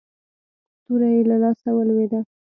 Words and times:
توره 0.85 1.07
يې 1.15 1.21
له 1.29 1.35
لاسه 1.43 1.69
ولوېده. 1.73 2.19